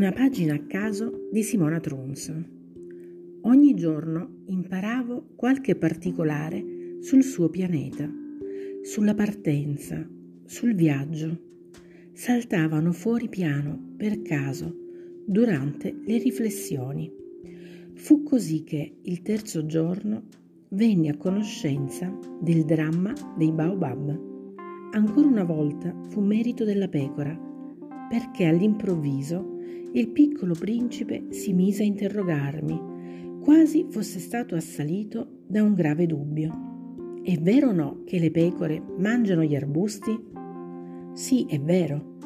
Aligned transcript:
Una 0.00 0.12
pagina 0.12 0.54
a 0.54 0.62
caso 0.66 1.28
di 1.30 1.42
Simona 1.42 1.78
Trunz. 1.78 2.32
Ogni 3.42 3.74
giorno 3.74 4.44
imparavo 4.46 5.32
qualche 5.36 5.76
particolare 5.76 6.96
sul 7.00 7.22
suo 7.22 7.50
pianeta, 7.50 8.10
sulla 8.80 9.14
partenza, 9.14 10.08
sul 10.46 10.74
viaggio. 10.74 11.38
Saltavano 12.14 12.92
fuori 12.92 13.28
piano 13.28 13.92
per 13.98 14.22
caso 14.22 14.74
durante 15.26 15.94
le 16.02 16.16
riflessioni. 16.16 17.12
Fu 17.92 18.22
così 18.22 18.64
che 18.64 19.00
il 19.02 19.20
terzo 19.20 19.66
giorno 19.66 20.28
venni 20.70 21.10
a 21.10 21.16
conoscenza 21.18 22.10
del 22.40 22.64
dramma 22.64 23.12
dei 23.36 23.52
Baobab. 23.52 24.18
Ancora 24.92 25.26
una 25.26 25.44
volta 25.44 25.94
fu 26.08 26.22
merito 26.22 26.64
della 26.64 26.88
pecora, 26.88 27.38
perché 28.08 28.46
all'improvviso 28.46 29.58
il 29.92 30.08
piccolo 30.08 30.54
principe 30.54 31.26
si 31.30 31.52
mise 31.52 31.82
a 31.82 31.86
interrogarmi, 31.86 33.40
quasi 33.40 33.86
fosse 33.88 34.18
stato 34.18 34.54
assalito 34.54 35.42
da 35.46 35.62
un 35.62 35.74
grave 35.74 36.06
dubbio. 36.06 36.68
È 37.22 37.36
vero 37.38 37.68
o 37.68 37.72
no 37.72 38.02
che 38.04 38.18
le 38.18 38.30
pecore 38.30 38.82
mangiano 38.98 39.42
gli 39.42 39.56
arbusti? 39.56 40.18
Sì, 41.12 41.44
è 41.48 41.60
vero. 41.60 42.18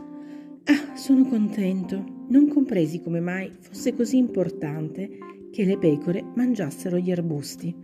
Ah, 0.65 0.95
sono 0.95 1.25
contento. 1.27 2.23
Non 2.29 2.49
compresi 2.49 3.01
come 3.01 3.21
mai 3.21 3.51
fosse 3.59 3.95
così 3.95 4.17
importante 4.17 5.09
che 5.51 5.65
le 5.65 5.79
pecore 5.79 6.23
mangiassero 6.35 6.99
gli 6.99 7.11
arbusti. 7.11 7.75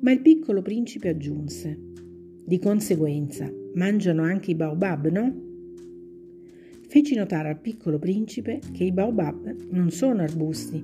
Ma 0.00 0.12
il 0.12 0.20
piccolo 0.20 0.62
principe 0.62 1.08
aggiunse: 1.08 1.78
Di 2.44 2.58
conseguenza, 2.58 3.50
mangiano 3.74 4.22
anche 4.22 4.50
i 4.50 4.54
baobab, 4.54 5.08
no? 5.08 5.45
Feci 6.88 7.14
notare 7.14 7.48
al 7.48 7.60
piccolo 7.60 7.98
principe 7.98 8.60
che 8.72 8.84
i 8.84 8.92
baobab 8.92 9.68
non 9.70 9.90
sono 9.90 10.22
arbusti, 10.22 10.82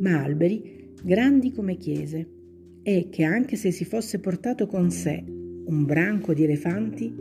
ma 0.00 0.22
alberi 0.22 0.90
grandi 1.02 1.50
come 1.52 1.76
chiese, 1.76 2.28
e 2.82 3.08
che 3.10 3.22
anche 3.24 3.56
se 3.56 3.70
si 3.70 3.84
fosse 3.84 4.18
portato 4.18 4.66
con 4.66 4.90
sé 4.90 5.24
un 5.64 5.84
branco 5.84 6.34
di 6.34 6.44
elefanti, 6.44 7.14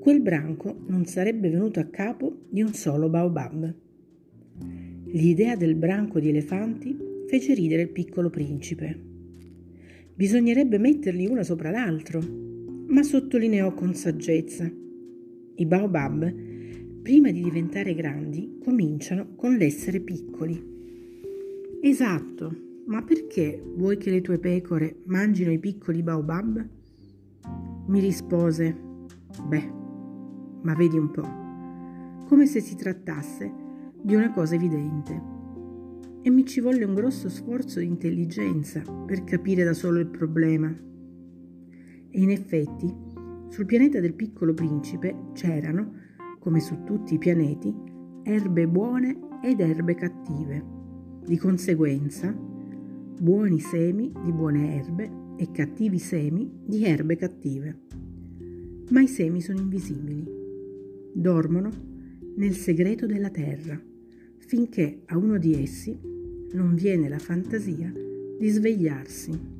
quel 0.00 0.20
branco 0.20 0.84
non 0.88 1.04
sarebbe 1.04 1.48
venuto 1.48 1.80
a 1.80 1.84
capo 1.84 2.46
di 2.48 2.62
un 2.62 2.72
solo 2.72 3.08
baobab. 3.08 3.74
L'idea 5.10 5.54
del 5.56 5.74
branco 5.74 6.18
di 6.18 6.28
elefanti 6.28 6.96
fece 7.26 7.54
ridere 7.54 7.82
il 7.82 7.90
piccolo 7.90 8.30
principe. 8.30 9.06
Bisognerebbe 10.14 10.78
metterli 10.78 11.26
uno 11.26 11.42
sopra 11.44 11.70
l'altro, 11.70 12.20
ma 12.88 13.02
sottolineò 13.02 13.72
con 13.74 13.94
saggezza. 13.94 14.70
I 15.54 15.66
baobab 15.66 16.47
prima 17.08 17.30
di 17.30 17.42
diventare 17.42 17.94
grandi, 17.94 18.58
cominciano 18.62 19.34
con 19.34 19.56
l'essere 19.56 19.98
piccoli. 19.98 20.62
Esatto, 21.80 22.54
ma 22.84 23.02
perché 23.02 23.64
vuoi 23.76 23.96
che 23.96 24.10
le 24.10 24.20
tue 24.20 24.38
pecore 24.38 25.04
mangino 25.06 25.50
i 25.50 25.58
piccoli 25.58 26.02
baobab? 26.02 26.68
Mi 27.86 27.98
rispose, 27.98 28.76
beh, 29.42 29.72
ma 30.60 30.74
vedi 30.74 30.98
un 30.98 31.10
po', 31.10 32.26
come 32.26 32.44
se 32.44 32.60
si 32.60 32.76
trattasse 32.76 33.50
di 34.02 34.14
una 34.14 34.30
cosa 34.30 34.56
evidente. 34.56 35.22
E 36.20 36.28
mi 36.28 36.44
ci 36.44 36.60
volle 36.60 36.84
un 36.84 36.92
grosso 36.92 37.30
sforzo 37.30 37.78
di 37.78 37.86
intelligenza 37.86 38.82
per 38.82 39.24
capire 39.24 39.64
da 39.64 39.72
solo 39.72 39.98
il 39.98 40.08
problema. 40.08 40.68
E 40.68 42.20
in 42.20 42.28
effetti, 42.28 42.94
sul 43.48 43.64
pianeta 43.64 43.98
del 43.98 44.12
piccolo 44.12 44.52
principe 44.52 45.30
c'erano 45.32 45.97
come 46.38 46.60
su 46.60 46.84
tutti 46.84 47.14
i 47.14 47.18
pianeti, 47.18 47.74
erbe 48.22 48.66
buone 48.66 49.18
ed 49.42 49.60
erbe 49.60 49.94
cattive. 49.94 50.64
Di 51.24 51.36
conseguenza, 51.36 52.32
buoni 52.32 53.60
semi 53.60 54.12
di 54.24 54.32
buone 54.32 54.76
erbe 54.76 55.10
e 55.36 55.50
cattivi 55.50 55.98
semi 55.98 56.50
di 56.64 56.84
erbe 56.84 57.16
cattive. 57.16 57.78
Ma 58.90 59.00
i 59.00 59.08
semi 59.08 59.40
sono 59.40 59.60
invisibili. 59.60 60.26
Dormono 61.12 61.70
nel 62.36 62.54
segreto 62.54 63.06
della 63.06 63.30
terra, 63.30 63.80
finché 64.38 65.02
a 65.06 65.16
uno 65.16 65.38
di 65.38 65.54
essi 65.60 65.98
non 66.52 66.74
viene 66.74 67.08
la 67.08 67.18
fantasia 67.18 67.92
di 68.38 68.48
svegliarsi. 68.48 69.56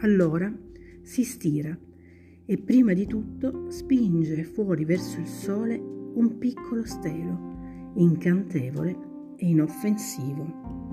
Allora 0.00 0.54
si 1.02 1.24
stira 1.24 1.76
e 2.44 2.58
prima 2.58 2.92
di 2.92 3.06
tutto 3.06 3.70
spinge 3.70 4.44
fuori 4.44 4.84
verso 4.84 5.18
il 5.18 5.26
sole 5.26 5.96
un 6.18 6.36
piccolo 6.36 6.84
stelo, 6.84 7.92
incantevole 7.94 8.90
e 9.36 9.46
inoffensivo. 9.46 10.87